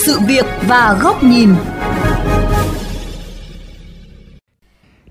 sự 0.00 0.20
việc 0.28 0.44
và 0.68 0.98
góc 1.02 1.24
nhìn. 1.24 1.48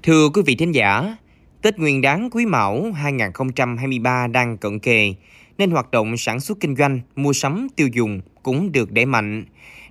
Thưa 0.04 0.29
quý 0.34 0.42
vị 0.46 0.56
thính 0.56 0.72
giả, 0.72 1.18
Tết 1.62 1.79
Nguyên 1.79 2.02
đán 2.02 2.29
Quý 2.29 2.46
Mão 2.46 2.92
2023 2.92 4.28
đang 4.28 4.58
cận 4.58 4.79
kề, 4.79 5.13
nên 5.58 5.72
hoạt 5.72 5.92
động 5.92 6.17
sản 6.17 6.40
xuất 6.40 6.60
kinh 6.60 6.76
doanh, 6.76 6.99
mua 7.15 7.33
sắm, 7.33 7.67
tiêu 7.76 7.88
dùng 7.88 8.22
cũng 8.44 8.72
được 8.72 8.92
đẩy 8.92 9.06
mạnh. 9.06 9.46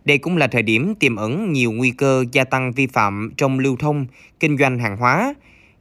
Đây 0.05 0.19
cũng 0.19 0.37
là 0.37 0.47
thời 0.47 0.63
điểm 0.63 0.95
tiềm 0.95 1.17
ẩn 1.17 1.53
nhiều 1.53 1.73
nguy 1.73 1.91
cơ 1.91 2.25
gia 2.33 2.45
tăng 2.45 2.73
vi 2.73 2.87
phạm 2.87 3.31
trong 3.37 3.59
lưu 3.59 3.77
thông, 3.77 4.07
kinh 4.41 4.59
doanh 4.59 4.79
hàng 4.79 4.97
hóa. 4.97 5.35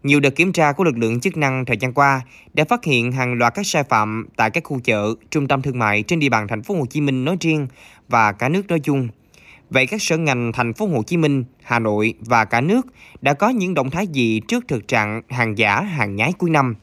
Nhiều 0.03 0.19
đợt 0.19 0.35
kiểm 0.35 0.51
tra 0.51 0.71
của 0.71 0.83
lực 0.83 0.97
lượng 0.97 1.19
chức 1.19 1.37
năng 1.37 1.65
thời 1.65 1.77
gian 1.77 1.93
qua 1.93 2.21
đã 2.53 2.65
phát 2.69 2.83
hiện 2.83 3.11
hàng 3.11 3.33
loạt 3.33 3.53
các 3.55 3.65
sai 3.65 3.83
phạm 3.83 4.27
tại 4.35 4.49
các 4.49 4.63
khu 4.63 4.79
chợ, 4.79 5.15
trung 5.31 5.47
tâm 5.47 5.61
thương 5.61 5.79
mại 5.79 6.03
trên 6.03 6.19
địa 6.19 6.29
bàn 6.29 6.47
thành 6.47 6.63
phố 6.63 6.75
Hồ 6.75 6.85
Chí 6.85 7.01
Minh 7.01 7.25
nói 7.25 7.37
riêng 7.39 7.67
và 8.09 8.31
cả 8.31 8.49
nước 8.49 8.67
nói 8.67 8.79
chung. 8.79 9.07
Vậy 9.69 9.87
các 9.87 10.01
sở 10.01 10.17
ngành 10.17 10.51
thành 10.51 10.73
phố 10.73 10.87
Hồ 10.87 11.03
Chí 11.03 11.17
Minh, 11.17 11.43
Hà 11.63 11.79
Nội 11.79 12.13
và 12.19 12.45
cả 12.45 12.61
nước 12.61 12.87
đã 13.21 13.33
có 13.33 13.49
những 13.49 13.73
động 13.73 13.89
thái 13.89 14.07
gì 14.07 14.41
trước 14.47 14.67
thực 14.67 14.87
trạng 14.87 15.21
hàng 15.29 15.57
giả, 15.57 15.81
hàng 15.81 16.15
nhái 16.15 16.33
cuối 16.37 16.49
năm? 16.49 16.75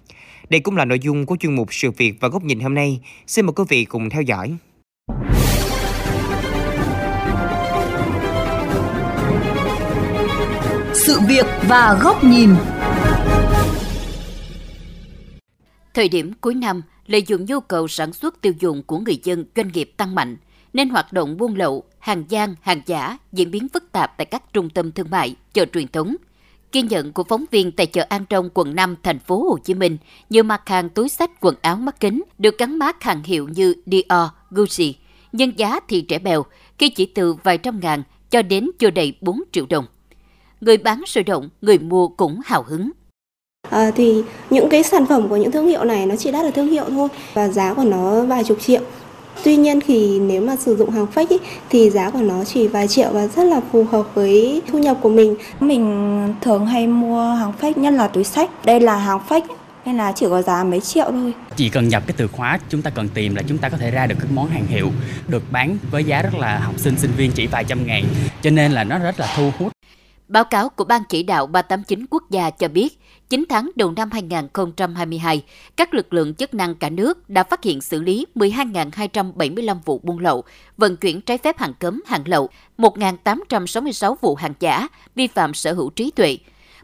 Đây 0.50 0.60
cũng 0.60 0.76
là 0.76 0.84
nội 0.84 0.98
dung 0.98 1.26
của 1.26 1.36
chuyên 1.40 1.54
mục 1.54 1.74
Sự 1.74 1.90
việc 1.90 2.14
và 2.20 2.28
góc 2.28 2.44
nhìn 2.44 2.60
hôm 2.60 2.74
nay. 2.74 3.00
Xin 3.26 3.46
mời 3.46 3.52
quý 3.52 3.64
vị 3.68 3.84
cùng 3.84 4.10
theo 4.10 4.22
dõi. 4.22 4.56
Sự 10.94 11.20
việc 11.28 11.46
và 11.68 11.98
góc 12.02 12.24
nhìn. 12.24 12.50
Thời 15.94 16.08
điểm 16.08 16.32
cuối 16.40 16.54
năm, 16.54 16.82
lợi 17.06 17.22
dụng 17.26 17.44
nhu 17.44 17.60
cầu 17.60 17.88
sản 17.88 18.12
xuất 18.12 18.40
tiêu 18.40 18.52
dùng 18.60 18.82
của 18.82 18.98
người 18.98 19.20
dân 19.24 19.44
doanh 19.56 19.68
nghiệp 19.68 19.90
tăng 19.96 20.14
mạnh, 20.14 20.36
nên 20.74 20.88
hoạt 20.88 21.12
động 21.12 21.36
buôn 21.36 21.54
lậu, 21.56 21.82
hàng 21.98 22.24
gian, 22.28 22.54
hàng 22.60 22.80
giả 22.86 23.18
diễn 23.32 23.50
biến 23.50 23.68
phức 23.68 23.92
tạp 23.92 24.16
tại 24.16 24.24
các 24.24 24.52
trung 24.52 24.70
tâm 24.70 24.92
thương 24.92 25.10
mại, 25.10 25.36
chợ 25.52 25.64
truyền 25.72 25.88
thống. 25.88 26.16
Ghi 26.72 26.82
nhận 26.82 27.12
của 27.12 27.24
phóng 27.24 27.44
viên 27.50 27.72
tại 27.72 27.86
chợ 27.86 28.06
An 28.08 28.24
Trong, 28.24 28.50
quận 28.54 28.74
5, 28.74 28.96
thành 29.02 29.18
phố 29.18 29.42
Hồ 29.48 29.58
Chí 29.64 29.74
Minh, 29.74 29.96
nhiều 30.30 30.42
mặt 30.42 30.68
hàng 30.68 30.88
túi 30.88 31.08
sách, 31.08 31.30
quần 31.40 31.54
áo, 31.62 31.76
mắt 31.76 32.00
kính 32.00 32.22
được 32.38 32.58
gắn 32.58 32.78
mát 32.78 33.02
hàng 33.02 33.22
hiệu 33.22 33.48
như 33.48 33.74
Dior, 33.86 34.28
Gucci, 34.50 34.96
nhưng 35.32 35.58
giá 35.58 35.80
thì 35.88 36.04
rẻ 36.08 36.18
bèo, 36.18 36.44
khi 36.78 36.88
chỉ 36.88 37.06
từ 37.06 37.34
vài 37.34 37.58
trăm 37.58 37.80
ngàn 37.80 38.02
cho 38.30 38.42
đến 38.42 38.70
chưa 38.78 38.90
đầy 38.90 39.14
4 39.20 39.42
triệu 39.52 39.66
đồng. 39.70 39.86
Người 40.60 40.76
bán 40.76 41.02
sôi 41.06 41.24
động, 41.24 41.48
người 41.62 41.78
mua 41.78 42.08
cũng 42.08 42.40
hào 42.44 42.62
hứng. 42.62 42.90
À, 43.70 43.90
thì 43.96 44.22
những 44.50 44.68
cái 44.68 44.82
sản 44.82 45.06
phẩm 45.06 45.28
của 45.28 45.36
những 45.36 45.50
thương 45.50 45.66
hiệu 45.66 45.84
này 45.84 46.06
nó 46.06 46.16
chỉ 46.16 46.32
đắt 46.32 46.44
là 46.44 46.50
thương 46.50 46.68
hiệu 46.70 46.84
thôi 46.88 47.08
và 47.34 47.48
giá 47.48 47.74
của 47.74 47.84
nó 47.84 48.24
vài 48.24 48.44
chục 48.44 48.58
triệu 48.60 48.80
Tuy 49.44 49.56
nhiên 49.56 49.80
thì 49.86 50.18
nếu 50.18 50.42
mà 50.42 50.56
sử 50.56 50.76
dụng 50.76 50.90
hàng 50.90 51.06
fake 51.14 51.26
ý, 51.28 51.38
thì 51.70 51.90
giá 51.90 52.10
của 52.10 52.18
nó 52.18 52.44
chỉ 52.44 52.68
vài 52.68 52.88
triệu 52.88 53.10
và 53.12 53.26
rất 53.26 53.44
là 53.44 53.60
phù 53.72 53.84
hợp 53.84 54.14
với 54.14 54.62
thu 54.68 54.78
nhập 54.78 54.96
của 55.02 55.08
mình. 55.08 55.36
Mình 55.60 56.34
thường 56.40 56.66
hay 56.66 56.86
mua 56.86 57.34
hàng 57.34 57.52
fake 57.60 57.80
nhất 57.80 57.90
là 57.90 58.08
túi 58.08 58.24
sách. 58.24 58.50
Đây 58.64 58.80
là 58.80 58.96
hàng 58.96 59.20
fake 59.28 59.46
nên 59.84 59.96
là 59.96 60.12
chỉ 60.12 60.26
có 60.30 60.42
giá 60.42 60.64
mấy 60.64 60.80
triệu 60.80 61.06
thôi. 61.10 61.34
Chỉ 61.56 61.68
cần 61.68 61.88
nhập 61.88 62.02
cái 62.06 62.14
từ 62.16 62.28
khóa 62.28 62.58
chúng 62.68 62.82
ta 62.82 62.90
cần 62.90 63.08
tìm 63.08 63.34
là 63.34 63.42
chúng 63.48 63.58
ta 63.58 63.68
có 63.68 63.76
thể 63.76 63.90
ra 63.90 64.06
được 64.06 64.16
các 64.20 64.28
món 64.32 64.48
hàng 64.48 64.66
hiệu 64.66 64.90
được 65.28 65.42
bán 65.52 65.76
với 65.90 66.04
giá 66.04 66.22
rất 66.22 66.34
là 66.34 66.58
học 66.58 66.74
sinh 66.78 66.98
sinh 66.98 67.10
viên 67.16 67.32
chỉ 67.32 67.46
vài 67.46 67.64
trăm 67.64 67.86
ngàn 67.86 68.04
cho 68.42 68.50
nên 68.50 68.72
là 68.72 68.84
nó 68.84 68.98
rất 68.98 69.20
là 69.20 69.34
thu 69.36 69.50
hút. 69.58 69.72
Báo 70.28 70.44
cáo 70.44 70.68
của 70.68 70.84
Ban 70.84 71.02
chỉ 71.08 71.22
đạo 71.22 71.46
389 71.46 72.06
quốc 72.10 72.22
gia 72.30 72.50
cho 72.50 72.68
biết, 72.68 72.98
9 73.34 73.44
tháng 73.48 73.70
đầu 73.76 73.92
năm 73.96 74.10
2022, 74.12 75.42
các 75.76 75.94
lực 75.94 76.14
lượng 76.14 76.34
chức 76.34 76.54
năng 76.54 76.74
cả 76.74 76.90
nước 76.90 77.30
đã 77.30 77.44
phát 77.44 77.64
hiện 77.64 77.80
xử 77.80 78.00
lý 78.00 78.26
12.275 78.34 79.78
vụ 79.84 80.00
buôn 80.02 80.18
lậu, 80.18 80.44
vận 80.76 80.96
chuyển 80.96 81.20
trái 81.20 81.38
phép 81.38 81.58
hàng 81.58 81.74
cấm, 81.74 82.02
hàng 82.06 82.22
lậu, 82.26 82.48
1.866 82.78 84.14
vụ 84.20 84.34
hàng 84.34 84.54
giả, 84.60 84.88
vi 85.14 85.26
phạm 85.26 85.54
sở 85.54 85.72
hữu 85.72 85.90
trí 85.90 86.10
tuệ. 86.10 86.38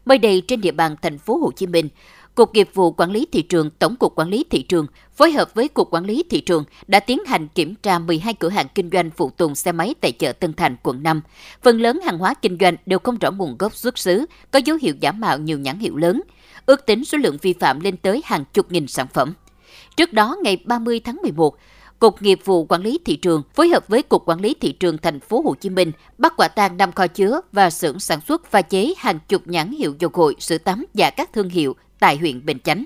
Mới 0.04 0.18
đây 0.18 0.42
trên 0.48 0.60
địa 0.60 0.70
bàn 0.70 0.96
thành 1.02 1.18
phố 1.18 1.36
Hồ 1.36 1.50
Chí 1.56 1.66
Minh, 1.66 1.88
Cục 2.34 2.54
Nghiệp 2.54 2.68
vụ 2.74 2.92
Quản 2.92 3.10
lý 3.10 3.26
Thị 3.32 3.42
trường, 3.42 3.70
Tổng 3.70 3.96
cục 3.96 4.14
Quản 4.16 4.28
lý 4.28 4.44
Thị 4.50 4.62
trường 4.62 4.86
phối 5.16 5.32
hợp 5.32 5.54
với 5.54 5.68
Cục 5.68 5.88
Quản 5.90 6.04
lý 6.04 6.24
Thị 6.30 6.40
trường 6.40 6.64
đã 6.86 7.00
tiến 7.00 7.24
hành 7.26 7.48
kiểm 7.48 7.74
tra 7.74 7.98
12 7.98 8.34
cửa 8.34 8.48
hàng 8.48 8.66
kinh 8.74 8.90
doanh 8.92 9.10
phụ 9.10 9.30
tùng 9.30 9.54
xe 9.54 9.72
máy 9.72 9.94
tại 10.00 10.12
chợ 10.12 10.32
Tân 10.32 10.52
Thành, 10.52 10.76
quận 10.82 11.02
5. 11.02 11.20
Phần 11.62 11.80
lớn 11.80 12.00
hàng 12.04 12.18
hóa 12.18 12.34
kinh 12.34 12.56
doanh 12.60 12.76
đều 12.86 12.98
không 12.98 13.18
rõ 13.18 13.30
nguồn 13.30 13.56
gốc 13.58 13.76
xuất 13.76 13.98
xứ, 13.98 14.26
có 14.50 14.58
dấu 14.58 14.78
hiệu 14.82 14.94
giả 15.00 15.12
mạo 15.12 15.38
nhiều 15.38 15.58
nhãn 15.58 15.78
hiệu 15.78 15.96
lớn. 15.96 16.22
Ước 16.70 16.86
tính 16.86 17.04
số 17.04 17.18
lượng 17.18 17.36
vi 17.42 17.52
phạm 17.52 17.80
lên 17.80 17.96
tới 17.96 18.22
hàng 18.24 18.44
chục 18.52 18.72
nghìn 18.72 18.86
sản 18.86 19.06
phẩm. 19.14 19.34
Trước 19.96 20.12
đó, 20.12 20.36
ngày 20.42 20.58
30 20.64 21.00
tháng 21.00 21.16
11, 21.22 21.56
Cục 21.98 22.22
Nghiệp 22.22 22.40
vụ 22.44 22.64
Quản 22.64 22.82
lý 22.82 22.98
thị 23.04 23.16
trường 23.16 23.42
phối 23.54 23.68
hợp 23.68 23.88
với 23.88 24.02
Cục 24.02 24.28
Quản 24.28 24.40
lý 24.40 24.54
thị 24.60 24.72
trường 24.72 24.98
thành 24.98 25.20
phố 25.20 25.42
Hồ 25.44 25.54
Chí 25.54 25.68
Minh 25.68 25.92
bắt 26.18 26.32
quả 26.36 26.48
tang 26.48 26.76
năm 26.76 26.92
kho 26.92 27.06
chứa 27.06 27.40
và 27.52 27.70
xưởng 27.70 28.00
sản 28.00 28.20
xuất 28.28 28.46
pha 28.46 28.62
chế 28.62 28.94
hàng 28.98 29.18
chục 29.28 29.42
nhãn 29.46 29.72
hiệu 29.72 29.94
dầu 29.98 30.10
gội, 30.14 30.36
sữa 30.38 30.58
tắm 30.58 30.86
và 30.94 31.10
các 31.10 31.32
thương 31.32 31.48
hiệu 31.48 31.76
tại 32.00 32.16
huyện 32.16 32.46
Bình 32.46 32.58
Chánh. 32.64 32.84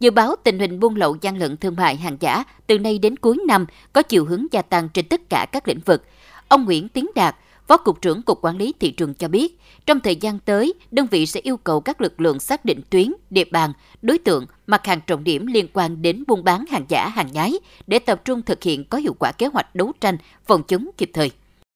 Dự 0.00 0.10
báo 0.10 0.36
tình 0.44 0.58
hình 0.58 0.80
buôn 0.80 0.96
lậu 0.96 1.16
gian 1.20 1.38
lận 1.38 1.56
thương 1.56 1.76
mại 1.76 1.96
hàng 1.96 2.16
giả 2.20 2.44
từ 2.66 2.78
nay 2.78 2.98
đến 2.98 3.16
cuối 3.16 3.38
năm 3.46 3.66
có 3.92 4.02
chiều 4.02 4.24
hướng 4.24 4.46
gia 4.52 4.62
tăng 4.62 4.88
trên 4.88 5.08
tất 5.08 5.20
cả 5.30 5.46
các 5.52 5.68
lĩnh 5.68 5.80
vực. 5.80 6.04
Ông 6.48 6.64
Nguyễn 6.64 6.88
Tiến 6.88 7.06
Đạt, 7.14 7.36
Phó 7.70 7.76
Cục 7.76 8.02
trưởng 8.02 8.22
Cục 8.22 8.40
Quản 8.42 8.56
lý 8.56 8.74
Thị 8.80 8.90
trường 8.90 9.14
cho 9.14 9.28
biết, 9.28 9.58
trong 9.86 10.00
thời 10.00 10.16
gian 10.16 10.38
tới, 10.38 10.74
đơn 10.90 11.06
vị 11.10 11.26
sẽ 11.26 11.40
yêu 11.40 11.56
cầu 11.56 11.80
các 11.80 12.00
lực 12.00 12.20
lượng 12.20 12.40
xác 12.40 12.64
định 12.64 12.80
tuyến, 12.90 13.12
địa 13.30 13.44
bàn, 13.50 13.72
đối 14.02 14.18
tượng, 14.18 14.46
mặt 14.66 14.86
hàng 14.86 15.00
trọng 15.06 15.24
điểm 15.24 15.46
liên 15.46 15.66
quan 15.72 16.02
đến 16.02 16.24
buôn 16.26 16.44
bán 16.44 16.64
hàng 16.70 16.84
giả, 16.88 17.08
hàng 17.08 17.32
nhái 17.32 17.52
để 17.86 17.98
tập 17.98 18.20
trung 18.24 18.42
thực 18.42 18.62
hiện 18.62 18.84
có 18.84 18.98
hiệu 18.98 19.14
quả 19.18 19.32
kế 19.32 19.46
hoạch 19.46 19.74
đấu 19.74 19.92
tranh, 20.00 20.16
phòng 20.46 20.62
chống 20.68 20.90
kịp 20.96 21.10
thời. 21.14 21.30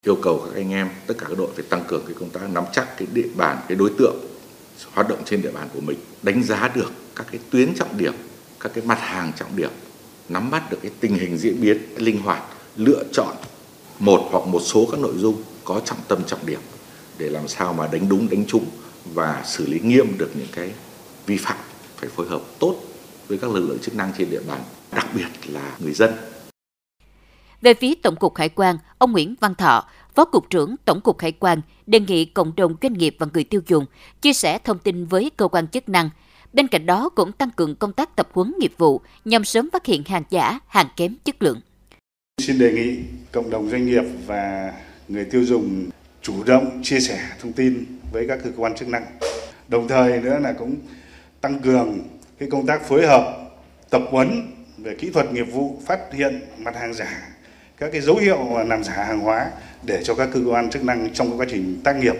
Yêu 0.07 0.19
cầu 0.23 0.43
các 0.45 0.61
anh 0.61 0.71
em, 0.73 0.89
tất 1.07 1.15
cả 1.19 1.27
các 1.29 1.39
đội 1.39 1.49
phải 1.55 1.65
tăng 1.69 1.85
cường 1.89 2.03
cái 2.07 2.17
công 2.21 2.31
tác 2.31 2.41
nắm 2.53 2.65
chắc 2.73 2.99
cái 2.99 3.09
địa 3.13 3.29
bàn, 3.37 3.59
cái 3.69 3.77
đối 3.77 3.91
tượng 3.99 4.17
hoạt 4.93 5.09
động 5.09 5.19
trên 5.25 5.43
địa 5.43 5.53
bàn 5.53 5.69
của 5.75 5.81
mình, 5.81 5.99
đánh 6.23 6.43
giá 6.43 6.71
được 6.75 6.93
các 7.17 7.27
cái 7.31 7.41
tuyến 7.51 7.75
trọng 7.75 7.99
điểm, 7.99 8.15
các 8.61 8.73
cái 8.75 8.85
mặt 8.87 8.99
hàng 9.01 9.33
trọng 9.39 9.57
điểm, 9.57 9.71
nắm 10.29 10.51
bắt 10.51 10.71
được 10.71 10.79
cái 10.83 10.91
tình 11.01 11.15
hình 11.15 11.39
diễn 11.39 11.61
biến 11.61 11.79
linh 11.97 12.19
hoạt, 12.23 12.43
lựa 12.77 13.05
chọn 13.13 13.37
một 13.99 14.29
hoặc 14.31 14.47
một 14.47 14.61
số 14.61 14.89
các 14.91 15.01
nội 15.01 15.15
dung 15.17 15.43
có 15.65 15.81
trọng 15.85 15.99
tâm 16.09 16.19
trọng 16.27 16.47
điểm 16.47 16.61
để 17.19 17.31
làm 17.31 17.49
sao 17.49 17.73
mà 17.73 17.89
đánh 17.93 18.09
đúng 18.09 18.29
đánh 18.29 18.45
trúng 18.47 18.65
và 19.15 19.43
xử 19.47 19.67
lý 19.67 19.81
nghiêm 19.81 20.19
được 20.19 20.31
những 20.35 20.49
cái 20.53 20.71
vi 21.27 21.37
phạm 21.37 21.59
phải 21.97 22.09
phối 22.09 22.29
hợp 22.29 22.43
tốt 22.59 22.77
với 23.29 23.39
các 23.39 23.51
lực 23.51 23.69
lượng 23.69 23.79
chức 23.79 23.95
năng 23.95 24.13
trên 24.19 24.31
địa 24.31 24.43
bàn 24.49 24.61
đặc 24.93 25.07
biệt 25.15 25.53
là 25.53 25.77
người 25.79 25.93
dân 25.93 26.11
về 27.65 27.75
phía 27.75 27.95
Tổng 27.95 28.17
cục 28.17 28.37
Hải 28.37 28.49
quan, 28.49 28.79
ông 28.99 29.13
Nguyễn 29.13 29.35
Văn 29.41 29.55
Thọ, 29.55 29.85
Phó 30.15 30.25
Cục 30.25 30.51
trưởng 30.51 30.77
Tổng 30.85 31.01
cục 31.01 31.21
Hải 31.21 31.33
quan 31.33 31.61
đề 31.87 32.01
nghị 32.01 32.25
cộng 32.25 32.57
đồng 32.57 32.75
doanh 32.83 32.93
nghiệp 32.93 33.17
và 33.19 33.27
người 33.35 33.45
tiêu 33.45 33.61
dùng 33.67 33.87
chia 34.23 34.33
sẻ 34.33 34.59
thông 34.59 34.79
tin 34.79 35.07
với 35.07 35.31
cơ 35.37 35.49
quan 35.49 35.69
chức 35.69 35.89
năng. 35.89 36.11
Bên 36.53 36.69
cạnh 36.69 36.87
đó 36.87 37.09
cũng 37.09 37.33
tăng 37.33 37.51
cường 37.51 37.77
công 37.77 37.93
tác 37.93 38.17
tập 38.17 38.29
huấn 38.33 38.55
nghiệp 38.59 38.73
vụ 38.79 39.01
nhằm 39.25 39.45
sớm 39.45 39.69
phát 39.73 39.87
hiện 39.87 40.05
hàng 40.05 40.25
giả, 40.31 40.59
hàng 40.67 40.89
kém 40.97 41.17
chất 41.25 41.43
lượng. 41.43 41.61
Xin 42.39 42.59
đề 42.59 42.73
nghị 42.73 42.99
cộng 43.33 43.51
đồng 43.51 43.71
doanh 43.71 43.87
nghiệp 43.87 44.05
và 44.27 44.73
người 45.09 45.25
tiêu 45.25 45.45
dùng 45.45 45.91
chủ 46.23 46.45
động 46.45 46.81
chia 46.83 47.01
sẻ 47.01 47.21
thông 47.41 47.53
tin 47.53 47.85
với 48.13 48.29
các 48.29 48.39
cơ 48.45 48.51
quan 48.57 48.75
chức 48.77 48.89
năng. 48.89 49.05
Đồng 49.69 49.89
thời 49.89 50.21
nữa 50.21 50.39
là 50.39 50.53
cũng 50.53 50.77
tăng 51.41 51.61
cường 51.61 52.09
cái 52.39 52.49
công 52.51 52.67
tác 52.67 52.89
phối 52.89 53.07
hợp 53.07 53.51
tập 53.91 54.03
huấn 54.11 54.53
về 54.79 54.95
kỹ 54.95 55.11
thuật 55.11 55.33
nghiệp 55.33 55.43
vụ 55.53 55.83
phát 55.87 56.01
hiện 56.13 56.41
mặt 56.59 56.77
hàng 56.77 56.95
giả 56.95 57.29
các 57.77 57.89
cái 57.93 58.01
dấu 58.01 58.17
hiệu 58.17 58.39
làm 58.67 58.85
giả 58.85 58.93
hàng 58.93 59.21
hóa 59.21 59.51
để 59.83 60.01
cho 60.05 60.15
các 60.15 60.29
cơ 60.33 60.41
quan 60.47 60.71
chức 60.71 60.85
năng 60.85 61.13
trong 61.15 61.41
quá 61.41 61.47
trình 61.51 61.81
tác 61.85 61.97
nghiệp 61.97 62.17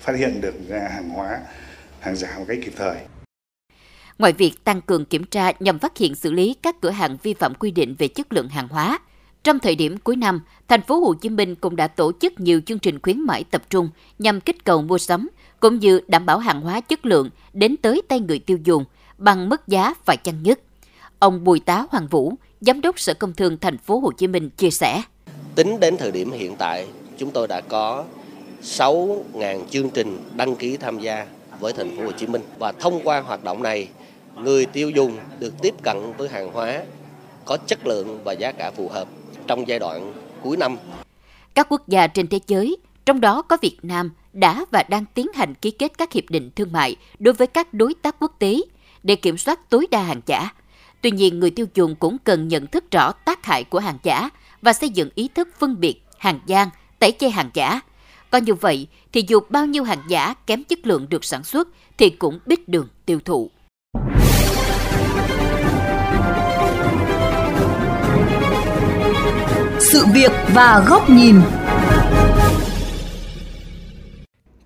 phát 0.00 0.16
hiện 0.16 0.40
được 0.40 0.54
hàng 0.70 1.08
hóa 1.08 1.40
hàng 2.00 2.16
giả 2.16 2.38
một 2.38 2.44
cách 2.48 2.58
kịp 2.64 2.72
thời. 2.76 2.96
Ngoài 4.18 4.32
việc 4.32 4.52
tăng 4.64 4.80
cường 4.80 5.04
kiểm 5.04 5.24
tra 5.24 5.52
nhằm 5.60 5.78
phát 5.78 5.98
hiện 5.98 6.14
xử 6.14 6.32
lý 6.32 6.56
các 6.62 6.76
cửa 6.80 6.90
hàng 6.90 7.16
vi 7.22 7.34
phạm 7.34 7.54
quy 7.54 7.70
định 7.70 7.94
về 7.98 8.08
chất 8.08 8.32
lượng 8.32 8.48
hàng 8.48 8.68
hóa, 8.68 8.98
trong 9.44 9.58
thời 9.58 9.74
điểm 9.74 9.96
cuối 10.04 10.16
năm, 10.16 10.40
thành 10.68 10.82
phố 10.82 11.00
Hồ 11.00 11.14
Chí 11.14 11.28
Minh 11.28 11.54
cũng 11.54 11.76
đã 11.76 11.88
tổ 11.88 12.12
chức 12.20 12.40
nhiều 12.40 12.60
chương 12.66 12.78
trình 12.78 12.98
khuyến 13.02 13.20
mãi 13.20 13.44
tập 13.50 13.62
trung 13.70 13.90
nhằm 14.18 14.40
kích 14.40 14.64
cầu 14.64 14.82
mua 14.82 14.98
sắm 14.98 15.28
cũng 15.60 15.78
như 15.78 16.00
đảm 16.06 16.26
bảo 16.26 16.38
hàng 16.38 16.60
hóa 16.60 16.80
chất 16.80 17.06
lượng 17.06 17.30
đến 17.52 17.76
tới 17.76 18.02
tay 18.08 18.20
người 18.20 18.38
tiêu 18.38 18.58
dùng 18.64 18.84
bằng 19.18 19.48
mức 19.48 19.68
giá 19.68 19.94
phải 20.04 20.16
chăng 20.16 20.42
nhất. 20.42 20.60
Ông 21.18 21.44
Bùi 21.44 21.60
Tá 21.60 21.86
Hoàng 21.90 22.06
Vũ, 22.06 22.34
Giám 22.60 22.80
đốc 22.80 23.00
Sở 23.00 23.14
Công 23.14 23.34
Thương 23.34 23.58
thành 23.58 23.78
phố 23.78 23.98
Hồ 23.98 24.12
Chí 24.12 24.26
Minh 24.26 24.50
chia 24.50 24.70
sẻ. 24.70 25.02
Tính 25.54 25.80
đến 25.80 25.96
thời 25.96 26.12
điểm 26.12 26.30
hiện 26.30 26.56
tại, 26.58 26.86
chúng 27.18 27.30
tôi 27.30 27.48
đã 27.48 27.60
có 27.60 28.04
6.000 28.62 29.66
chương 29.70 29.90
trình 29.90 30.18
đăng 30.36 30.56
ký 30.56 30.76
tham 30.76 30.98
gia 30.98 31.26
với 31.60 31.72
thành 31.72 31.96
phố 31.96 32.04
Hồ 32.04 32.12
Chí 32.12 32.26
Minh 32.26 32.42
và 32.58 32.72
thông 32.72 33.00
qua 33.04 33.20
hoạt 33.20 33.44
động 33.44 33.62
này, 33.62 33.88
người 34.36 34.66
tiêu 34.66 34.90
dùng 34.90 35.18
được 35.38 35.54
tiếp 35.62 35.74
cận 35.82 35.96
với 36.18 36.28
hàng 36.28 36.52
hóa 36.52 36.84
có 37.44 37.56
chất 37.66 37.86
lượng 37.86 38.20
và 38.24 38.32
giá 38.32 38.52
cả 38.52 38.70
phù 38.70 38.88
hợp 38.88 39.08
trong 39.46 39.68
giai 39.68 39.78
đoạn 39.78 40.12
cuối 40.42 40.56
năm. 40.56 40.76
Các 41.54 41.66
quốc 41.70 41.88
gia 41.88 42.06
trên 42.06 42.26
thế 42.26 42.40
giới, 42.46 42.76
trong 43.04 43.20
đó 43.20 43.42
có 43.42 43.56
Việt 43.62 43.76
Nam, 43.82 44.10
đã 44.32 44.64
và 44.70 44.82
đang 44.82 45.04
tiến 45.14 45.26
hành 45.34 45.54
ký 45.54 45.70
kết 45.70 45.98
các 45.98 46.12
hiệp 46.12 46.24
định 46.30 46.50
thương 46.56 46.72
mại 46.72 46.96
đối 47.18 47.34
với 47.34 47.46
các 47.46 47.74
đối 47.74 47.94
tác 47.94 48.16
quốc 48.20 48.32
tế 48.38 48.60
để 49.02 49.16
kiểm 49.16 49.38
soát 49.38 49.70
tối 49.70 49.86
đa 49.90 50.02
hàng 50.02 50.20
giả. 50.26 50.48
Tuy 51.00 51.10
nhiên, 51.10 51.40
người 51.40 51.50
tiêu 51.50 51.66
dùng 51.74 51.94
cũng 51.96 52.16
cần 52.24 52.48
nhận 52.48 52.66
thức 52.66 52.90
rõ 52.90 53.12
tác 53.12 53.44
hại 53.44 53.64
của 53.64 53.78
hàng 53.78 53.98
giả 54.02 54.30
và 54.62 54.72
xây 54.72 54.88
dựng 54.88 55.08
ý 55.14 55.28
thức 55.34 55.48
phân 55.58 55.80
biệt 55.80 56.02
hàng 56.18 56.40
gian, 56.46 56.68
tẩy 56.98 57.12
chay 57.18 57.30
hàng 57.30 57.50
giả. 57.54 57.80
Có 58.30 58.38
như 58.38 58.54
vậy 58.54 58.86
thì 59.12 59.24
dù 59.28 59.40
bao 59.48 59.66
nhiêu 59.66 59.84
hàng 59.84 60.02
giả 60.08 60.34
kém 60.46 60.64
chất 60.64 60.86
lượng 60.86 61.06
được 61.08 61.24
sản 61.24 61.44
xuất 61.44 61.68
thì 61.98 62.10
cũng 62.10 62.38
biết 62.46 62.68
đường 62.68 62.88
tiêu 63.06 63.20
thụ. 63.24 63.50
Sự 69.94 70.06
việc 70.14 70.32
và 70.54 70.84
góc 70.88 71.10
nhìn 71.10 71.40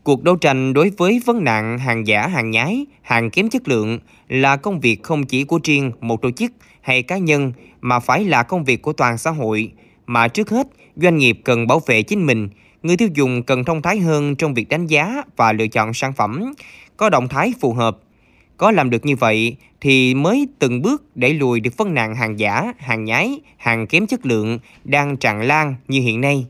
Cuộc 0.03 0.23
đấu 0.23 0.37
tranh 0.37 0.73
đối 0.73 0.91
với 0.91 1.21
vấn 1.27 1.45
nạn 1.45 1.79
hàng 1.79 2.07
giả, 2.07 2.27
hàng 2.27 2.51
nhái, 2.51 2.87
hàng 3.03 3.31
kém 3.31 3.49
chất 3.51 3.69
lượng 3.69 3.99
là 4.29 4.57
công 4.57 4.81
việc 4.81 5.03
không 5.03 5.27
chỉ 5.27 5.45
của 5.45 5.61
riêng 5.65 5.93
một 6.01 6.23
tổ 6.23 6.31
chức 6.31 6.53
hay 6.81 7.03
cá 7.03 7.19
nhân 7.19 7.53
mà 7.81 8.01
phải 8.01 8.25
là 8.25 8.43
công 8.43 8.65
việc 8.65 8.83
của 8.83 8.93
toàn 8.93 9.19
xã 9.19 9.31
hội. 9.31 9.73
Mà 10.07 10.29
trước 10.29 10.51
hết, 10.51 10.67
doanh 10.97 11.17
nghiệp 11.17 11.41
cần 11.45 11.67
bảo 11.67 11.81
vệ 11.87 12.03
chính 12.03 12.27
mình, 12.27 12.49
người 12.83 12.97
tiêu 12.97 13.09
dùng 13.15 13.43
cần 13.43 13.65
thông 13.65 13.83
thái 13.83 13.99
hơn 13.99 14.37
trong 14.37 14.55
việc 14.55 14.69
đánh 14.69 14.87
giá 14.87 15.23
và 15.37 15.53
lựa 15.53 15.67
chọn 15.67 15.95
sản 15.95 16.13
phẩm, 16.13 16.53
có 16.97 17.11
động 17.11 17.29
thái 17.29 17.53
phù 17.61 17.73
hợp. 17.73 17.99
Có 18.59 18.71
làm 18.71 18.91
được 18.91 19.07
như 19.07 19.17
vậy 19.17 19.57
thì 19.81 20.15
mới 20.15 20.49
từng 20.59 20.83
bước 20.83 21.17
đẩy 21.17 21.35
lùi 21.35 21.61
được 21.61 21.77
vấn 21.77 21.95
nạn 21.95 22.15
hàng 22.15 22.39
giả, 22.39 22.73
hàng 22.79 23.05
nhái, 23.05 23.41
hàng 23.57 23.87
kém 23.87 24.07
chất 24.07 24.27
lượng 24.27 24.59
đang 24.85 25.17
tràn 25.17 25.43
lan 25.43 25.75
như 25.89 26.01
hiện 26.01 26.21
nay. 26.21 26.47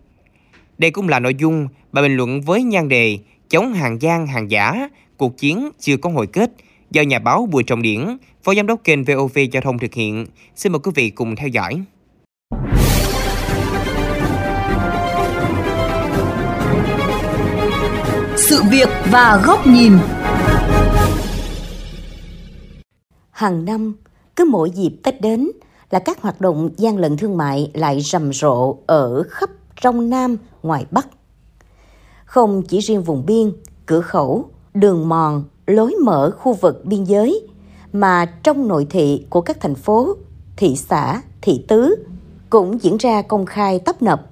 Đây 0.78 0.90
cũng 0.90 1.08
là 1.08 1.20
nội 1.20 1.34
dung 1.38 1.68
bài 1.92 2.02
bình 2.02 2.16
luận 2.16 2.40
với 2.40 2.62
nhan 2.62 2.88
đề 2.88 3.18
chống 3.48 3.72
hàng 3.72 4.02
gian, 4.02 4.26
hàng 4.26 4.50
giả, 4.50 4.88
cuộc 5.16 5.38
chiến 5.38 5.70
chưa 5.80 5.96
có 5.96 6.10
hồi 6.10 6.26
kết 6.26 6.50
do 6.90 7.02
nhà 7.02 7.18
báo 7.18 7.48
Bùi 7.50 7.62
Trọng 7.62 7.82
Điển, 7.82 8.16
Phó 8.42 8.54
Giám 8.54 8.66
đốc 8.66 8.84
kênh 8.84 9.04
VOV 9.04 9.38
Giao 9.52 9.62
thông 9.62 9.78
thực 9.78 9.94
hiện. 9.94 10.26
Xin 10.56 10.72
mời 10.72 10.80
quý 10.84 10.92
vị 10.94 11.10
cùng 11.10 11.36
theo 11.36 11.48
dõi. 11.48 11.82
Sự 18.36 18.62
việc 18.70 18.88
và 19.10 19.42
góc 19.44 19.66
nhìn 19.66 19.92
Hàng 23.38 23.64
năm, 23.64 23.94
cứ 24.36 24.44
mỗi 24.44 24.70
dịp 24.70 24.92
Tết 25.02 25.20
đến 25.20 25.50
là 25.90 25.98
các 25.98 26.22
hoạt 26.22 26.40
động 26.40 26.70
gian 26.76 26.98
lận 26.98 27.16
thương 27.16 27.36
mại 27.36 27.70
lại 27.74 28.00
rầm 28.00 28.32
rộ 28.32 28.76
ở 28.86 29.22
khắp 29.22 29.50
trong 29.80 30.10
Nam, 30.10 30.36
ngoài 30.62 30.86
Bắc. 30.90 31.08
Không 32.24 32.62
chỉ 32.62 32.78
riêng 32.78 33.02
vùng 33.02 33.26
biên, 33.26 33.52
cửa 33.86 34.00
khẩu, 34.00 34.44
đường 34.74 35.08
mòn, 35.08 35.44
lối 35.66 35.94
mở 36.04 36.30
khu 36.38 36.52
vực 36.52 36.84
biên 36.84 37.04
giới, 37.04 37.46
mà 37.92 38.26
trong 38.42 38.68
nội 38.68 38.86
thị 38.90 39.26
của 39.30 39.40
các 39.40 39.60
thành 39.60 39.74
phố, 39.74 40.16
thị 40.56 40.76
xã, 40.76 41.22
thị 41.42 41.64
tứ 41.68 42.04
cũng 42.50 42.82
diễn 42.82 42.96
ra 42.96 43.22
công 43.22 43.46
khai 43.46 43.78
tấp 43.78 44.02
nập. 44.02 44.30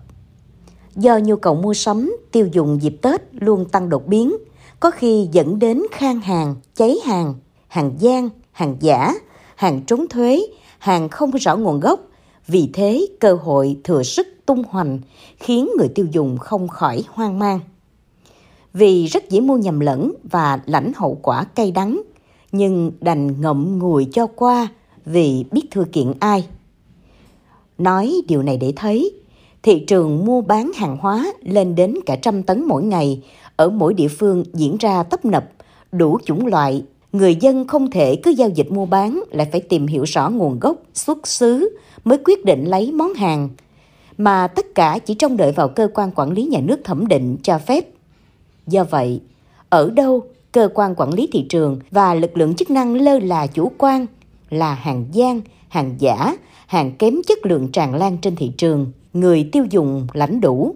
Do 0.97 1.19
nhu 1.19 1.37
cầu 1.37 1.55
mua 1.55 1.75
sắm, 1.75 2.17
tiêu 2.32 2.49
dùng 2.52 2.82
dịp 2.82 2.99
Tết 3.02 3.23
luôn 3.32 3.64
tăng 3.64 3.88
đột 3.88 4.06
biến, 4.06 4.37
có 4.81 4.91
khi 4.91 5.29
dẫn 5.32 5.59
đến 5.59 5.82
khan 5.93 6.20
hàng, 6.20 6.55
cháy 6.75 6.97
hàng, 7.05 7.35
hàng 7.69 7.94
gian, 7.99 8.29
hàng 8.56 8.76
giả, 8.81 9.14
hàng 9.56 9.81
trốn 9.87 10.06
thuế, 10.11 10.47
hàng 10.79 11.08
không 11.08 11.31
rõ 11.31 11.56
nguồn 11.56 11.81
gốc. 11.81 12.00
Vì 12.47 12.70
thế, 12.73 13.06
cơ 13.20 13.38
hội 13.43 13.76
thừa 13.85 14.03
sức 14.03 14.26
tung 14.47 14.62
hoành 14.69 14.99
khiến 15.38 15.69
người 15.79 15.88
tiêu 15.88 16.06
dùng 16.12 16.38
không 16.38 16.69
khỏi 16.69 17.05
hoang 17.08 17.38
mang. 17.38 17.61
Vì 18.73 19.06
rất 19.06 19.31
dễ 19.31 19.41
mua 19.41 19.56
nhầm 19.56 19.81
lẫn 19.81 20.12
và 20.31 20.61
lãnh 20.67 20.93
hậu 20.97 21.19
quả 21.23 21.44
cay 21.44 21.70
đắng, 21.70 22.03
nhưng 22.53 22.93
đành 23.00 23.41
ngậm 23.41 23.79
ngùi 23.79 24.08
cho 24.12 24.26
qua 24.26 24.69
vì 25.05 25.44
biết 25.50 25.62
thưa 25.70 25.85
kiện 25.93 26.12
ai. 26.20 26.47
Nói 27.79 28.14
điều 28.29 28.43
này 28.43 28.56
để 28.56 28.73
thấy, 28.76 29.12
thị 29.62 29.85
trường 29.87 30.25
mua 30.25 30.41
bán 30.41 30.70
hàng 30.75 30.97
hóa 30.97 31.32
lên 31.43 31.75
đến 31.75 31.94
cả 32.06 32.17
trăm 32.17 32.43
tấn 32.43 32.64
mỗi 32.64 32.82
ngày 32.82 33.23
ở 33.56 33.70
mỗi 33.70 33.94
địa 33.94 34.09
phương 34.09 34.44
diễn 34.52 34.76
ra 34.76 35.02
tấp 35.02 35.25
nập, 35.25 35.50
đủ 35.93 36.19
chủng 36.25 36.47
loại 36.47 36.85
người 37.17 37.35
dân 37.35 37.67
không 37.67 37.91
thể 37.91 38.17
cứ 38.17 38.31
giao 38.31 38.49
dịch 38.49 38.73
mua 38.73 38.87
bán 38.87 39.23
lại 39.31 39.49
phải 39.53 39.61
tìm 39.61 39.87
hiểu 39.87 40.05
rõ 40.05 40.31
nguồn 40.31 40.59
gốc, 40.61 40.77
xuất 40.95 41.27
xứ 41.27 41.79
mới 42.05 42.19
quyết 42.25 42.45
định 42.45 42.65
lấy 42.65 42.93
món 42.93 43.15
hàng, 43.15 43.49
mà 44.19 44.47
tất 44.47 44.75
cả 44.75 44.99
chỉ 44.99 45.15
trông 45.15 45.37
đợi 45.37 45.53
vào 45.53 45.69
cơ 45.69 45.89
quan 45.95 46.11
quản 46.15 46.31
lý 46.31 46.45
nhà 46.45 46.61
nước 46.61 46.81
thẩm 46.85 47.07
định 47.07 47.37
cho 47.43 47.59
phép. 47.59 47.89
Do 48.67 48.85
vậy, 48.85 49.21
ở 49.69 49.91
đâu 49.91 50.23
cơ 50.53 50.69
quan 50.75 50.95
quản 50.95 51.15
lý 51.15 51.29
thị 51.33 51.47
trường 51.49 51.81
và 51.91 52.15
lực 52.15 52.37
lượng 52.37 52.55
chức 52.55 52.71
năng 52.71 52.95
lơ 52.95 53.19
là 53.19 53.47
chủ 53.47 53.73
quan 53.79 54.07
là 54.51 54.75
hàng 54.75 55.07
gian, 55.12 55.41
hàng 55.69 55.95
giả, 55.99 56.37
hàng 56.67 56.93
kém 56.93 57.15
chất 57.27 57.47
lượng 57.47 57.69
tràn 57.73 57.95
lan 57.95 58.19
trên 58.19 58.37
thị 58.37 58.53
trường, 58.57 58.93
người 59.12 59.49
tiêu 59.53 59.65
dùng 59.71 60.07
lãnh 60.12 60.41
đủ. 60.41 60.75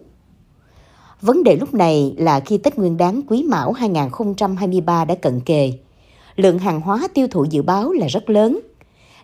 Vấn 1.23 1.45
đề 1.45 1.57
lúc 1.57 1.75
này 1.75 2.15
là 2.19 2.41
khi 2.41 2.59
Tết 2.59 2.79
Nguyên 2.79 2.97
đán 2.97 3.21
Quý 3.29 3.43
Mão 3.43 3.73
2023 3.73 5.05
đã 5.05 5.15
cận 5.15 5.41
kề, 5.41 5.73
lượng 6.37 6.59
hàng 6.59 6.81
hóa 6.81 7.09
tiêu 7.15 7.29
thụ 7.31 7.45
dự 7.51 7.63
báo 7.63 7.93
là 7.93 8.07
rất 8.07 8.31
lớn. 8.31 8.61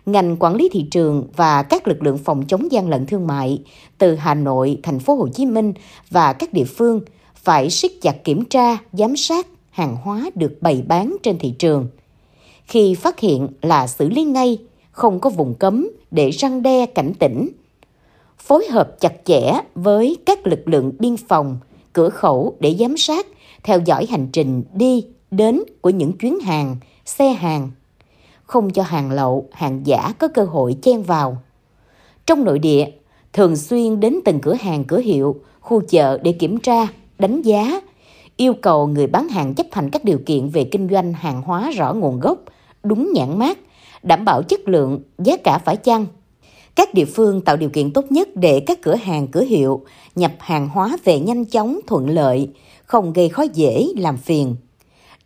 Ngành 0.05 0.37
quản 0.39 0.55
lý 0.55 0.69
thị 0.71 0.85
trường 0.91 1.27
và 1.35 1.63
các 1.63 1.87
lực 1.87 2.03
lượng 2.03 2.17
phòng 2.17 2.43
chống 2.47 2.71
gian 2.71 2.89
lận 2.89 3.05
thương 3.05 3.27
mại 3.27 3.61
từ 3.97 4.15
Hà 4.15 4.33
Nội, 4.33 4.79
thành 4.83 4.99
phố 4.99 5.15
Hồ 5.15 5.27
Chí 5.27 5.45
Minh 5.45 5.73
và 6.09 6.33
các 6.33 6.53
địa 6.53 6.63
phương 6.63 7.01
phải 7.35 7.69
siết 7.69 7.91
chặt 8.01 8.23
kiểm 8.23 8.45
tra, 8.45 8.77
giám 8.93 9.15
sát 9.15 9.47
hàng 9.69 9.95
hóa 9.95 10.29
được 10.35 10.57
bày 10.61 10.83
bán 10.87 11.15
trên 11.23 11.39
thị 11.39 11.53
trường. 11.59 11.87
Khi 12.65 12.95
phát 12.95 13.19
hiện 13.19 13.47
là 13.61 13.87
xử 13.87 14.09
lý 14.09 14.23
ngay, 14.23 14.57
không 14.91 15.19
có 15.19 15.29
vùng 15.29 15.53
cấm 15.53 15.89
để 16.11 16.29
răng 16.29 16.61
đe 16.61 16.85
cảnh 16.85 17.13
tỉnh. 17.19 17.49
Phối 18.39 18.67
hợp 18.67 18.99
chặt 18.99 19.13
chẽ 19.25 19.61
với 19.75 20.17
các 20.25 20.47
lực 20.47 20.67
lượng 20.67 20.91
biên 20.99 21.17
phòng, 21.17 21.57
cửa 21.93 22.09
khẩu 22.09 22.55
để 22.59 22.75
giám 22.79 22.97
sát, 22.97 23.27
theo 23.63 23.79
dõi 23.85 24.07
hành 24.09 24.27
trình 24.33 24.63
đi, 24.73 25.05
đến 25.31 25.63
của 25.81 25.89
những 25.89 26.13
chuyến 26.13 26.39
hàng, 26.39 26.75
xe 27.07 27.29
hàng, 27.29 27.69
không 28.43 28.69
cho 28.69 28.83
hàng 28.83 29.11
lậu, 29.11 29.47
hàng 29.51 29.81
giả 29.85 30.13
có 30.19 30.27
cơ 30.27 30.43
hội 30.43 30.75
chen 30.81 31.03
vào. 31.03 31.37
Trong 32.25 32.43
nội 32.43 32.59
địa, 32.59 32.85
thường 33.33 33.55
xuyên 33.55 33.99
đến 33.99 34.19
từng 34.25 34.39
cửa 34.39 34.53
hàng 34.53 34.83
cửa 34.83 34.99
hiệu, 34.99 35.35
khu 35.59 35.81
chợ 35.89 36.17
để 36.17 36.31
kiểm 36.31 36.57
tra, 36.57 36.87
đánh 37.19 37.41
giá, 37.41 37.81
yêu 38.37 38.53
cầu 38.53 38.87
người 38.87 39.07
bán 39.07 39.27
hàng 39.27 39.53
chấp 39.53 39.67
hành 39.71 39.89
các 39.89 40.03
điều 40.03 40.19
kiện 40.25 40.49
về 40.49 40.63
kinh 40.63 40.89
doanh 40.89 41.13
hàng 41.13 41.41
hóa 41.41 41.71
rõ 41.71 41.93
nguồn 41.93 42.19
gốc, 42.19 42.37
đúng 42.83 43.11
nhãn 43.13 43.39
mát, 43.39 43.57
đảm 44.03 44.25
bảo 44.25 44.43
chất 44.43 44.67
lượng, 44.67 45.01
giá 45.17 45.37
cả 45.37 45.57
phải 45.65 45.77
chăng. 45.77 46.05
Các 46.75 46.93
địa 46.93 47.05
phương 47.05 47.41
tạo 47.41 47.57
điều 47.57 47.69
kiện 47.69 47.93
tốt 47.93 48.05
nhất 48.11 48.29
để 48.35 48.59
các 48.59 48.81
cửa 48.81 48.95
hàng 48.95 49.27
cửa 49.27 49.43
hiệu 49.43 49.81
nhập 50.15 50.31
hàng 50.39 50.69
hóa 50.69 50.97
về 51.03 51.19
nhanh 51.19 51.45
chóng 51.45 51.79
thuận 51.87 52.09
lợi, 52.09 52.49
không 52.85 53.13
gây 53.13 53.29
khó 53.29 53.43
dễ 53.53 53.87
làm 53.97 54.17
phiền 54.17 54.55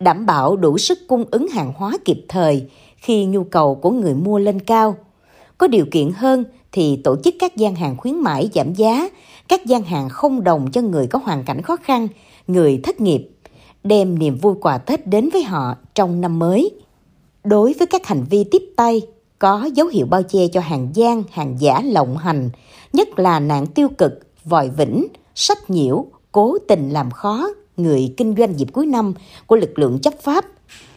đảm 0.02 0.26
bảo 0.26 0.56
đủ 0.56 0.78
sức 0.78 0.98
cung 1.08 1.24
ứng 1.30 1.48
hàng 1.48 1.72
hóa 1.76 1.98
kịp 2.04 2.24
thời 2.28 2.66
khi 2.96 3.24
nhu 3.24 3.44
cầu 3.44 3.74
của 3.74 3.90
người 3.90 4.14
mua 4.14 4.38
lên 4.38 4.60
cao. 4.60 4.96
Có 5.58 5.66
điều 5.66 5.86
kiện 5.90 6.10
hơn 6.16 6.44
thì 6.72 6.96
tổ 7.04 7.16
chức 7.24 7.34
các 7.38 7.56
gian 7.56 7.74
hàng 7.74 7.96
khuyến 7.96 8.14
mãi 8.14 8.50
giảm 8.54 8.74
giá, 8.74 9.08
các 9.48 9.66
gian 9.66 9.82
hàng 9.82 10.08
không 10.08 10.44
đồng 10.44 10.70
cho 10.72 10.80
người 10.80 11.06
có 11.06 11.18
hoàn 11.24 11.44
cảnh 11.44 11.62
khó 11.62 11.76
khăn, 11.76 12.08
người 12.46 12.80
thất 12.82 13.00
nghiệp, 13.00 13.28
đem 13.84 14.18
niềm 14.18 14.36
vui 14.36 14.54
quà 14.60 14.78
Tết 14.78 15.06
đến 15.06 15.28
với 15.32 15.42
họ 15.42 15.74
trong 15.94 16.20
năm 16.20 16.38
mới. 16.38 16.70
Đối 17.44 17.74
với 17.78 17.86
các 17.86 18.06
hành 18.06 18.24
vi 18.30 18.44
tiếp 18.44 18.62
tay, 18.76 19.02
có 19.38 19.68
dấu 19.74 19.86
hiệu 19.86 20.06
bao 20.06 20.22
che 20.22 20.48
cho 20.48 20.60
hàng 20.60 20.88
gian, 20.94 21.22
hàng 21.30 21.56
giả 21.60 21.82
lộng 21.84 22.16
hành, 22.16 22.50
nhất 22.92 23.18
là 23.18 23.40
nạn 23.40 23.66
tiêu 23.66 23.88
cực, 23.98 24.12
vòi 24.44 24.68
vĩnh, 24.68 25.06
sách 25.34 25.70
nhiễu, 25.70 26.06
cố 26.32 26.58
tình 26.68 26.90
làm 26.90 27.10
khó 27.10 27.48
người 27.76 28.14
kinh 28.16 28.34
doanh 28.38 28.58
dịp 28.58 28.68
cuối 28.72 28.86
năm 28.86 29.14
của 29.46 29.56
lực 29.56 29.78
lượng 29.78 29.98
chấp 29.98 30.14
pháp, 30.22 30.44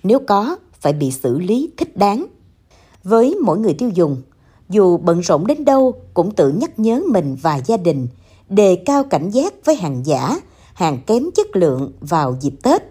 nếu 0.04 0.20
có 0.28 0.56
phải 0.80 0.94
bị 0.94 1.12
xử 1.12 1.40
lý 1.40 1.70
thích 1.78 1.98
đáng. 1.98 2.26
Với 3.04 3.36
mỗi 3.44 3.58
người 3.60 3.74
tiêu 3.74 3.90
dùng, 3.90 4.22
dù 4.70 4.98
bận 4.98 5.20
rộn 5.20 5.48
đến 5.48 5.66
đâu 5.66 5.94
cũng 6.14 6.32
tự 6.32 6.52
nhắc 6.52 6.80
nhớ 6.80 7.02
mình 7.12 7.38
và 7.42 7.62
gia 7.66 7.78
đình, 7.78 8.08
đề 8.50 8.76
cao 8.76 9.04
cảnh 9.04 9.30
giác 9.30 9.54
với 9.66 9.76
hàng 9.76 10.06
giả, 10.06 10.40
hàng 10.74 11.00
kém 11.08 11.24
chất 11.36 11.56
lượng 11.56 11.92
vào 12.00 12.38
dịp 12.42 12.54
Tết. 12.64 12.82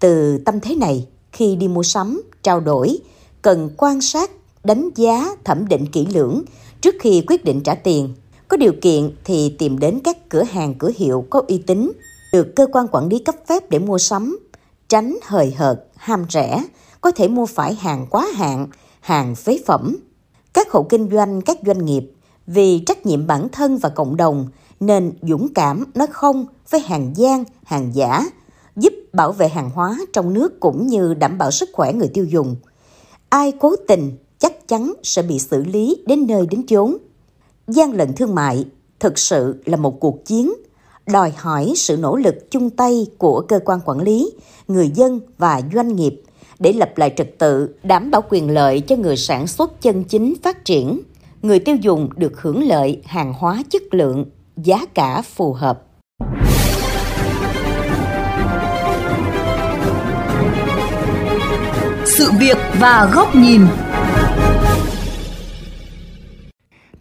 Từ 0.00 0.38
tâm 0.38 0.60
thế 0.60 0.74
này, 0.74 1.06
khi 1.32 1.56
đi 1.56 1.68
mua 1.68 1.82
sắm, 1.82 2.22
trao 2.42 2.60
đổi, 2.60 2.98
cần 3.42 3.70
quan 3.76 4.00
sát, 4.00 4.30
đánh 4.64 4.90
giá, 4.94 5.36
thẩm 5.44 5.68
định 5.68 5.86
kỹ 5.86 6.06
lưỡng 6.14 6.42
trước 6.80 6.94
khi 7.00 7.22
quyết 7.26 7.44
định 7.44 7.60
trả 7.60 7.74
tiền. 7.74 8.14
Có 8.48 8.56
điều 8.56 8.72
kiện 8.80 9.10
thì 9.24 9.54
tìm 9.58 9.78
đến 9.78 10.00
các 10.04 10.28
cửa 10.28 10.42
hàng 10.42 10.74
cửa 10.74 10.90
hiệu 10.96 11.24
có 11.30 11.42
uy 11.48 11.58
tín, 11.58 11.92
được 12.32 12.56
cơ 12.56 12.66
quan 12.72 12.86
quản 12.92 13.08
lý 13.08 13.18
cấp 13.18 13.34
phép 13.46 13.70
để 13.70 13.78
mua 13.78 13.98
sắm, 13.98 14.38
tránh 14.88 15.18
hời 15.22 15.50
hợt, 15.50 15.84
ham 15.96 16.26
rẻ, 16.30 16.64
có 17.00 17.10
thể 17.10 17.28
mua 17.28 17.46
phải 17.46 17.74
hàng 17.74 18.06
quá 18.10 18.26
hạn, 18.34 18.66
hàng 19.00 19.34
phế 19.34 19.58
phẩm. 19.66 19.96
Các 20.52 20.70
hộ 20.70 20.82
kinh 20.82 21.10
doanh, 21.12 21.42
các 21.42 21.58
doanh 21.66 21.84
nghiệp 21.84 22.12
vì 22.46 22.82
trách 22.86 23.06
nhiệm 23.06 23.26
bản 23.26 23.48
thân 23.48 23.78
và 23.78 23.88
cộng 23.88 24.16
đồng 24.16 24.48
nên 24.80 25.12
dũng 25.22 25.54
cảm 25.54 25.84
nói 25.94 26.06
không 26.10 26.46
với 26.70 26.80
hàng 26.80 27.12
gian, 27.16 27.44
hàng 27.64 27.90
giả, 27.94 28.26
giúp 28.76 28.92
bảo 29.12 29.32
vệ 29.32 29.48
hàng 29.48 29.70
hóa 29.70 29.98
trong 30.12 30.34
nước 30.34 30.60
cũng 30.60 30.86
như 30.86 31.14
đảm 31.14 31.38
bảo 31.38 31.50
sức 31.50 31.68
khỏe 31.72 31.92
người 31.92 32.08
tiêu 32.08 32.24
dùng. 32.24 32.56
Ai 33.28 33.52
cố 33.60 33.76
tình 33.88 34.16
chắc 34.38 34.68
chắn 34.68 34.92
sẽ 35.02 35.22
bị 35.22 35.38
xử 35.38 35.64
lý 35.64 36.02
đến 36.06 36.26
nơi 36.26 36.46
đến 36.50 36.66
chốn. 36.66 36.96
Gian 37.68 37.92
lận 37.92 38.12
thương 38.12 38.34
mại 38.34 38.64
thực 39.00 39.18
sự 39.18 39.62
là 39.64 39.76
một 39.76 40.00
cuộc 40.00 40.24
chiến 40.24 40.52
đòi 41.06 41.32
hỏi 41.36 41.72
sự 41.76 41.96
nỗ 41.96 42.16
lực 42.16 42.50
chung 42.50 42.70
tay 42.70 43.06
của 43.18 43.40
cơ 43.40 43.60
quan 43.64 43.80
quản 43.84 44.00
lý, 44.00 44.30
người 44.68 44.88
dân 44.94 45.20
và 45.38 45.60
doanh 45.74 45.96
nghiệp 45.96 46.22
để 46.58 46.72
lập 46.72 46.90
lại 46.96 47.14
trật 47.16 47.38
tự, 47.38 47.74
đảm 47.82 48.10
bảo 48.10 48.22
quyền 48.30 48.50
lợi 48.50 48.80
cho 48.80 48.96
người 48.96 49.16
sản 49.16 49.46
xuất 49.46 49.82
chân 49.82 50.04
chính 50.04 50.34
phát 50.42 50.64
triển, 50.64 51.00
người 51.42 51.58
tiêu 51.58 51.76
dùng 51.76 52.08
được 52.16 52.40
hưởng 52.40 52.68
lợi 52.68 53.02
hàng 53.04 53.32
hóa 53.38 53.62
chất 53.70 53.82
lượng, 53.90 54.24
giá 54.56 54.86
cả 54.94 55.22
phù 55.22 55.52
hợp. 55.52 55.82
Sự 62.06 62.30
việc 62.40 62.56
và 62.80 63.10
góc 63.14 63.34
nhìn. 63.34 63.60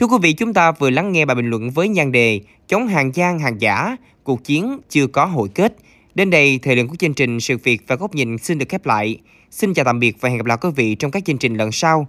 Thưa 0.02 0.08
quý 0.08 0.18
vị, 0.22 0.34
chúng 0.34 0.54
ta 0.54 0.72
vừa 0.72 0.90
lắng 0.90 1.12
nghe 1.12 1.26
bài 1.26 1.36
bình 1.36 1.50
luận 1.50 1.70
với 1.70 1.88
nhan 1.88 2.12
đề 2.12 2.40
Chống 2.68 2.88
hàng 2.88 3.16
gian 3.16 3.40
hàng 3.40 3.62
giả, 3.62 3.98
cuộc 4.24 4.44
chiến 4.44 4.80
chưa 4.90 5.08
có 5.08 5.26
hồi 5.26 5.50
kết. 5.56 5.76
Đến 6.16 6.30
đây, 6.30 6.60
thời 6.64 6.76
lượng 6.76 6.88
của 6.88 6.96
chương 6.96 7.14
trình 7.14 7.40
Sự 7.40 7.58
việc 7.58 7.82
và 7.88 7.96
góc 7.96 8.16
nhìn 8.16 8.38
xin 8.38 8.58
được 8.58 8.66
khép 8.70 8.86
lại. 8.86 9.18
Xin 9.52 9.74
chào 9.74 9.86
tạm 9.86 10.00
biệt 10.00 10.18
và 10.20 10.30
hẹn 10.30 10.38
gặp 10.38 10.46
lại 10.46 10.58
quý 10.62 10.70
vị 10.76 10.96
trong 10.96 11.12
các 11.12 11.26
chương 11.26 11.38
trình 11.38 11.56
lần 11.56 11.72
sau. 11.72 12.08